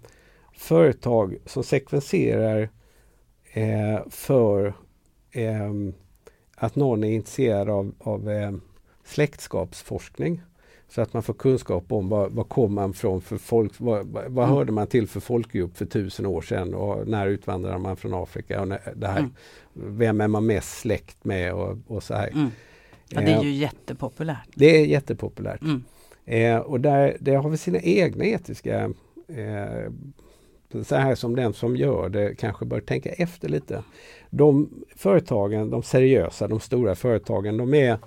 [0.57, 2.69] företag som sekvenserar
[3.53, 4.75] eh, för
[5.31, 5.73] eh,
[6.57, 8.53] att någon är intresserad av, av eh,
[9.05, 10.43] släktskapsforskning.
[10.89, 14.45] Så att man får kunskap om vad, vad kom man från för folk, vad, vad
[14.45, 14.57] Mm.
[14.57, 18.61] hörde man till för folkgrupp för tusen år sedan och när utvandrade man från Afrika
[18.61, 19.33] och när, det här, Mm.
[19.75, 22.29] vem är man mest släkt med och, och så här.
[22.29, 22.51] Mm.
[23.09, 24.49] Ja, det är Eh, ju jättepopulärt.
[24.55, 25.63] det är jättepopulärt.
[25.63, 25.83] Mm.
[26.25, 28.85] Eh, och där, det har vi sina egna etiska
[29.29, 29.93] eh,
[30.85, 33.83] så här som den som gör det kanske bör tänka efter lite.
[34.31, 37.99] De företagen, de seriösa, de stora företagen, de är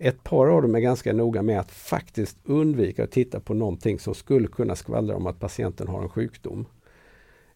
[0.00, 3.98] ett par av dem är ganska noga med att faktiskt undvika att titta på någonting
[3.98, 6.66] som skulle kunna skvallra om att patienten har en sjukdom.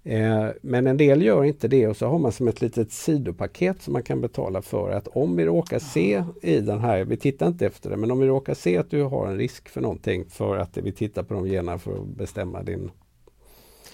[0.02, 3.82] Eh, men en del gör inte det och så har man som ett litet sidopaket
[3.82, 7.46] som man kan betala för att om vi råkar se i den här, vi tittar
[7.46, 10.24] inte efter det, men om vi råkar se att du har en risk för någonting
[10.30, 12.90] för att vi tittar på de generna för att bestämma din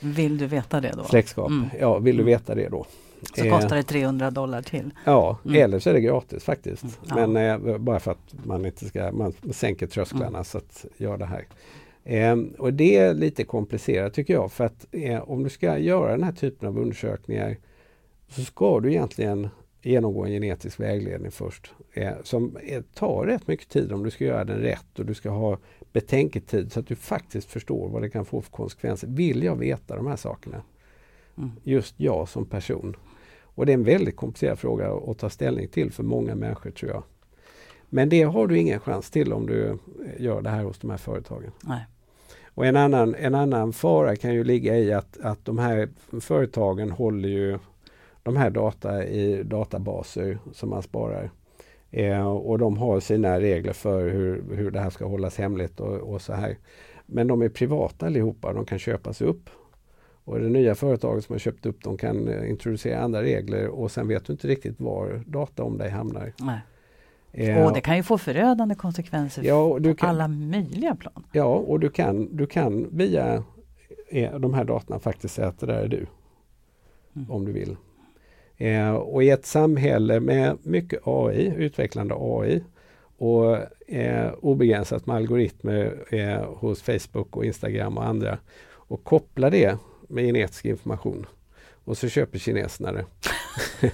[0.00, 1.04] Vill du veta det då?
[1.04, 1.48] släktskap.
[1.50, 1.66] Mm.
[1.80, 2.86] Ja, vill du veta det då?
[3.36, 4.90] Så Eh, kostar det 300 dollar till.
[5.04, 5.62] Ja, Mm.
[5.62, 6.84] eller så är det gratis faktiskt.
[7.10, 7.32] Mm.
[7.32, 10.44] Men eh, bara för att man inte ska, man sänker trösklarna Mm.
[10.44, 11.46] så att göra det här.
[12.04, 16.10] Eh, och det är lite komplicerat tycker jag för att eh, om du ska göra
[16.10, 17.56] den här typen av undersökningar
[18.28, 19.48] så ska du egentligen
[19.82, 21.70] genomgå en genetisk vägledning först.
[21.92, 25.14] Eh, som eh, tar rätt mycket tid om du ska göra den rätt och du
[25.14, 25.58] ska ha
[25.92, 29.08] betänketid så att du faktiskt förstår vad det kan få för konsekvenser.
[29.08, 30.62] Vill jag veta de här sakerna?
[31.38, 31.50] Mm.
[31.62, 32.96] Just jag som person.
[33.60, 36.90] Och det är en väldigt komplicerad fråga att ta ställning till för många människor tror
[36.90, 37.02] jag.
[37.88, 39.76] Men det har du ingen chans till om du eh,
[40.18, 41.50] gör det här hos de här företagen.
[41.64, 41.86] Nej.
[42.54, 45.88] Och en annan, en annan fara kan ju ligga i att, att de här
[46.20, 47.58] företagen håller ju
[48.22, 51.30] de här data i databaser som man sparar.
[51.90, 55.96] Eh, och de har sina regler för hur, hur det här ska hållas hemligt och,
[55.96, 56.56] och så här.
[57.06, 59.50] Men de är privata allihopa, de kan köpas upp.
[60.24, 63.90] Och det nya företaget som har köpt upp dem kan eh, introducera andra regler och
[63.90, 66.32] sen vet du inte riktigt var data om dig hamnar.
[66.40, 66.60] Nej.
[67.32, 71.24] Eh, Och det kan ju få förödande konsekvenser ja, på kan, alla möjliga plan.
[71.32, 73.44] Ja, och du kan, du kan via
[74.08, 76.06] eh, de här datorna faktiskt säga att det där är du.
[77.16, 77.30] Mm.
[77.30, 77.76] Om du vill.
[78.56, 82.64] Eh, och i ett samhälle med mycket AI, utvecklande AI
[83.18, 83.56] och
[83.88, 88.38] eh, obegränsat med algoritmer eh, hos Facebook och Instagram och andra
[88.72, 89.78] och koppla det
[90.10, 91.26] med genetisk information.
[91.84, 93.04] Och så köper kineserna det.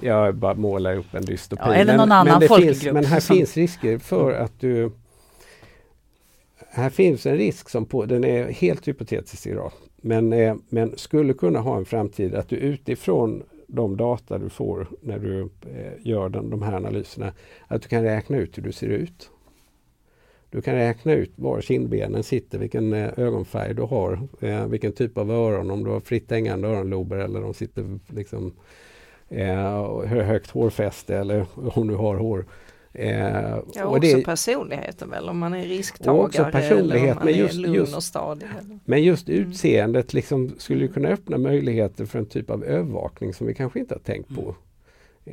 [0.00, 1.62] Jag bara målar upp en dystopi.
[1.66, 4.90] Ja, eller någon men, annan men, finns, men här som- finns risker för att du
[6.70, 9.72] här finns en risk som på, den är helt hypotetisk idag.
[9.96, 14.86] Men, eh, men skulle kunna ha en framtid att du utifrån de data du får
[15.02, 17.32] när du eh, gör den, de här analyserna,
[17.66, 19.30] att du kan räkna ut hur du ser ut.
[20.50, 25.18] Du kan räkna ut var kindbenen sitter, vilken eh, ögonfärg du har, eh, vilken typ
[25.18, 28.52] av öron, om du har fritt hängande öronlober eller de sitter liksom
[29.28, 32.46] eh, högt hårfäste eller om du har hår.
[32.92, 33.18] Eh,
[33.74, 37.24] Ja, och också det- personligheten väl, om man är risktagare också personlighet, eller om man
[37.24, 38.46] men är just- lugn just- och stadig.
[38.60, 39.40] eller- Men just Mm.
[39.40, 43.94] utseendet liksom skulle kunna öppna möjligheter för en typ av övervakning som vi kanske inte
[43.94, 44.54] har tänkt på.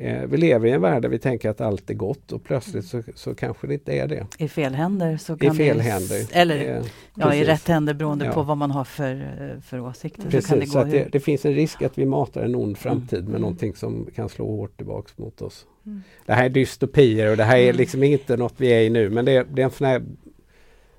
[0.00, 2.84] Eh, vi lever i en värld där vi tänker att allt är gott och plötsligt
[2.84, 4.26] så, så kanske det inte är det.
[4.38, 5.82] I fel händer så I kan fel det...
[5.82, 6.26] händer.
[6.32, 6.82] Eller Eh,
[7.14, 8.32] ja, i rätt händer beroende Ja.
[8.32, 9.14] på vad man har för,
[9.54, 10.22] eh, för åsikter.
[10.22, 12.42] Så Precis, kan det så gå att det, det finns en risk att vi matar
[12.42, 13.40] en ond framtid med Mm.
[13.40, 15.66] någonting som kan slå hårt tillbaks mot oss.
[15.86, 16.02] Mm.
[16.26, 17.76] Det här är dystopier och det här är Mm.
[17.76, 20.02] liksom inte något vi är i nu men det, är- det är en sån här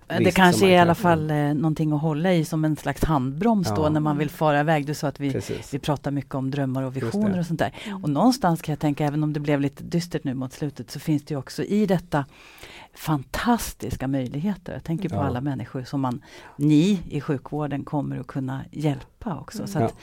[0.07, 3.67] Det kanske är i alla fall eh, någonting att hålla i som en slags handbroms
[3.75, 3.89] då Ja.
[3.89, 4.85] när man vill fara iväg.
[4.85, 5.73] Du sa att vi, Precis.
[5.73, 7.73] vi pratar mycket om drömmar och visioner och sånt där.
[8.03, 10.99] Och någonstans kan jag tänka, även om det blev lite dystert nu mot slutet, så
[10.99, 12.25] finns det ju också i detta
[12.97, 14.73] fantastiska möjligheter.
[14.73, 15.23] Jag tänker på Ja.
[15.23, 16.21] alla människor som man,
[16.55, 19.67] ni i sjukvården kommer att kunna hjälpa också.
[19.67, 19.85] Så Ja.
[19.85, 19.95] att,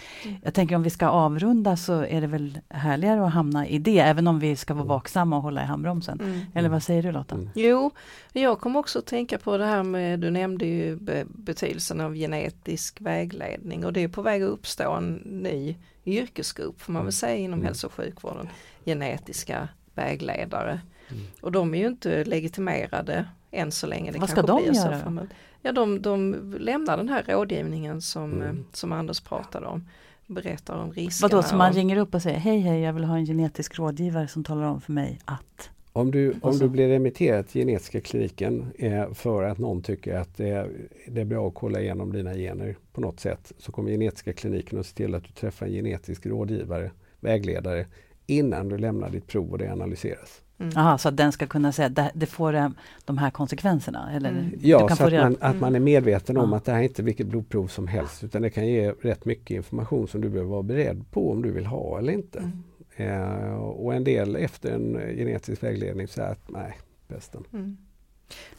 [0.43, 3.99] jag tänker om vi ska avrunda så är det väl härligare att hamna i det,
[3.99, 6.21] även om vi ska vara vaksamma och hålla i handbromsen.
[6.21, 6.41] Mm.
[6.55, 7.35] Eller vad säger du Lotta?
[7.35, 7.49] Mm.
[7.55, 7.91] Jo,
[8.33, 12.15] jag kom också att tänka på det här med, du nämnde ju be- betydelsen av
[12.15, 15.77] genetisk vägledning och det är på väg att uppstå en ny
[16.07, 17.67] yrkesgrupp får man väl säga inom Mm.
[17.67, 18.49] hälso och sjukvården,
[18.85, 20.81] genetiska vägledare.
[21.11, 21.23] Mm.
[21.41, 24.13] Och de är ju inte legitimerade än så länge.
[24.13, 25.27] Det Vad ska de göra?
[25.63, 28.65] Ja, de, de lämnar den här rådgivningen som, Mm.
[28.73, 29.89] som Anders pratade om.
[30.27, 31.29] Berättar om riskerna.
[31.29, 33.79] Vadå, så man och- ringer upp och säger hej hej, jag vill ha en genetisk
[33.79, 35.71] rådgivare som talar om för mig att...
[35.93, 40.37] Om du, om du blir remitterad till genetiska kliniken eh, för att någon tycker att
[40.37, 40.71] det är,
[41.09, 44.79] det är bra att kolla igenom dina gener på något sätt så kommer genetiska kliniken
[44.79, 46.91] att se till att du träffar en genetisk rådgivare,
[47.21, 47.87] vägledare
[48.27, 50.41] innan du lämnar ditt prov och det analyseras.
[50.59, 50.73] Mm.
[50.77, 52.73] Aha, så att den ska kunna säga det, det får
[53.05, 54.13] de här konsekvenserna?
[54.13, 54.51] Eller Mm.
[54.51, 56.79] du Ja, kan så få att man, att man är medveten om att det här
[56.79, 60.29] är inte vilket blodprov som helst utan det kan ge rätt mycket information som du
[60.29, 62.39] behöver vara beredd på om du vill ha eller inte.
[62.39, 62.63] Mm.
[62.97, 66.79] Eh, och en del efter en genetisk vägledning säger att nej,
[67.09, 67.45] bästen.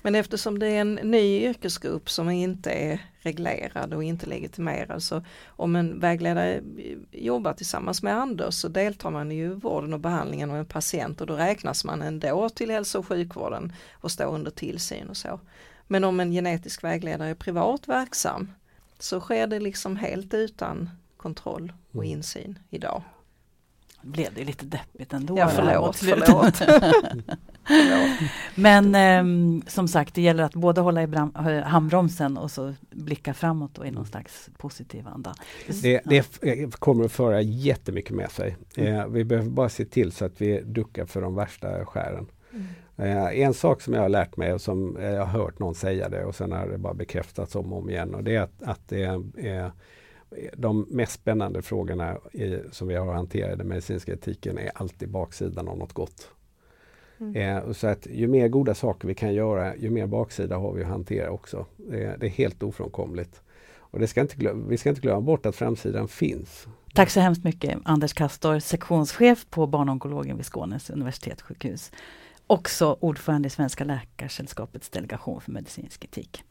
[0.01, 5.23] Men eftersom det är en ny yrkesgrupp som inte är reglerad och inte legitimerad så
[5.47, 6.61] om en vägledare
[7.11, 11.27] jobbar tillsammans med Anders så deltar man i vården och behandlingen av en patient och
[11.27, 15.39] då räknas man ändå till hälso och sjukvården och står under tillsyn och så.
[15.87, 18.51] Men om en genetisk vägledare är privat verksam
[18.99, 22.17] så sker det liksom helt utan kontroll och mm.
[22.17, 23.03] insyn idag.
[24.01, 25.37] Blev det lite deppigt ändå?
[25.39, 26.61] Ja förlåt, förlåt.
[28.55, 31.07] Men eh, som sagt, det gäller att både hålla i
[31.65, 35.35] handbromsen och så blicka framåt och i någon slags positiv anda.
[35.81, 38.57] Det, det kommer att föra jättemycket med sig.
[38.77, 38.95] Mm.
[38.95, 42.27] Eh, vi behöver bara se till så att vi duckar för de värsta skären.
[42.53, 43.17] Mm.
[43.17, 46.09] Eh, en sak som jag har lärt mig och som jag har hört någon säga
[46.09, 48.63] det och sen har det bara bekräftats om och om igen och det är att,
[48.63, 49.71] att det är
[50.57, 54.71] de mest spännande frågorna i, som vi har att hantera i den medicinska etiken är
[54.75, 56.34] alltid baksidan av något gott.
[57.35, 57.57] Mm.
[57.57, 60.83] Eh, så att ju mer goda saker vi kan göra, ju mer baksida har vi
[60.83, 61.65] att hantera också.
[61.77, 63.41] Det, det är helt ofrånkomligt.
[63.77, 66.67] Och det ska inte glöm, vi ska inte glömma bort att framsidan finns.
[66.93, 71.91] Tack så hemskt mycket Anders Kastor, sektionschef på barnonkologen vid Skånes universitetssjukhus.
[72.47, 76.43] Också ordförande i Svenska Läkarsällskapets delegation för medicinsk etik.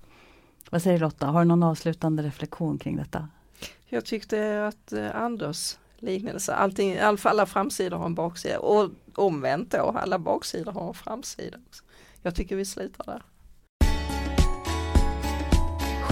[0.70, 3.28] Vad säger Lotta, har du någon avslutande reflektion kring detta?
[3.86, 9.96] Jag tyckte att eh, Anders liknelse, allting, alla framsidor har en baksida och omvänt då,
[10.00, 11.58] alla baksidor har en framsida.
[11.68, 11.84] Också.
[12.22, 13.22] Jag tycker vi slutar där.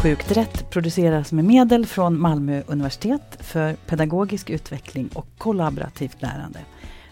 [0.02, 6.58] Sjukt rätt produceras med medel från Malmö universitet för pedagogisk utveckling och kollaborativt lärande.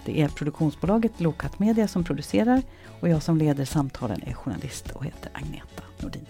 [0.04, 2.62] Det är produktionsbolaget Lokat Media som producerar
[3.00, 6.26] och jag som leder samtalen är journalist och heter Agneta Nordin.